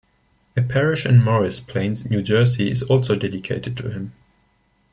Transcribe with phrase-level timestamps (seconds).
[0.57, 4.13] A parish in Morris Plains, New Jersey, is also dedicated to him.